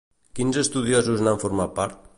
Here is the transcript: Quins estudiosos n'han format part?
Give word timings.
Quins 0.39 0.57
estudiosos 0.61 1.23
n'han 1.27 1.41
format 1.47 1.77
part? 1.83 2.07